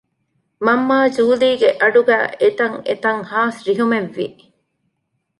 [0.65, 4.27] މަންމާ ޖޫލީގެ އަޑުގައި އެތަށްއެތަށް ހާސް ރިހުމެއްވި